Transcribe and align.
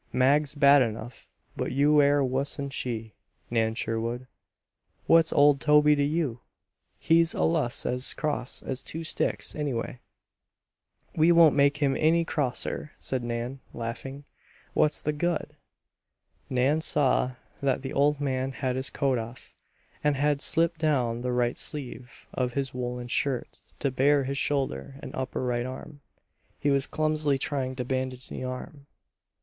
"Mag's 0.13 0.55
bad 0.55 0.81
enough, 0.81 1.29
but 1.55 1.71
you 1.71 2.01
air 2.01 2.23
wuss'n 2.23 2.71
she, 2.71 3.13
Nan 3.51 3.75
Sherwood. 3.75 4.25
What's 5.05 5.31
old 5.31 5.61
Toby 5.61 5.95
to 5.95 6.03
you? 6.03 6.39
He's 6.97 7.35
allus 7.35 7.85
as 7.85 8.15
cross 8.15 8.63
as 8.63 8.81
two 8.81 9.03
sticks, 9.03 9.53
anyway." 9.53 9.99
"We 11.15 11.31
won't 11.31 11.53
make 11.55 11.77
him 11.77 11.95
any 11.95 12.25
crosser," 12.25 12.93
said 12.99 13.23
Nan, 13.23 13.59
laughing. 13.75 14.23
"What's 14.73 15.03
the 15.03 15.13
good?" 15.13 15.55
Nan 16.49 16.81
saw 16.81 17.33
that 17.61 17.83
the 17.83 17.93
old 17.93 18.19
man 18.19 18.53
had 18.53 18.77
his 18.77 18.89
coat 18.89 19.19
off, 19.19 19.53
and 20.03 20.15
had 20.15 20.41
slipped 20.41 20.79
down 20.79 21.21
the 21.21 21.31
right 21.31 21.59
sleeve 21.59 22.25
of 22.33 22.53
his 22.53 22.73
woolen 22.73 23.07
shirt 23.07 23.59
to 23.77 23.91
bare 23.91 24.23
his 24.23 24.39
shoulder 24.39 24.95
and 25.03 25.13
upper 25.13 25.43
right 25.43 25.67
arm. 25.67 26.01
He 26.59 26.71
was 26.71 26.87
clumsily 26.87 27.37
trying 27.37 27.75
to 27.75 27.85
bandage 27.85 28.29
the 28.29 28.43
arm. 28.43 28.87